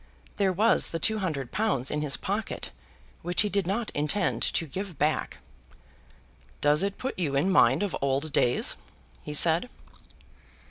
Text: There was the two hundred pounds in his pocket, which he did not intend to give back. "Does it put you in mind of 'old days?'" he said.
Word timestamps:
There 0.37 0.51
was 0.51 0.89
the 0.89 0.97
two 0.97 1.19
hundred 1.19 1.51
pounds 1.51 1.91
in 1.91 2.01
his 2.01 2.17
pocket, 2.17 2.71
which 3.21 3.43
he 3.43 3.49
did 3.49 3.67
not 3.67 3.91
intend 3.91 4.41
to 4.41 4.65
give 4.65 4.97
back. 4.97 5.37
"Does 6.59 6.81
it 6.81 6.97
put 6.97 7.19
you 7.19 7.35
in 7.35 7.51
mind 7.51 7.83
of 7.83 7.95
'old 8.01 8.33
days?'" 8.33 8.77
he 9.21 9.35
said. 9.35 9.69